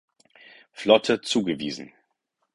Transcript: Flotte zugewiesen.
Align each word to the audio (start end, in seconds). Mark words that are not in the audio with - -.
Flotte 0.73 1.21
zugewiesen. 1.21 1.93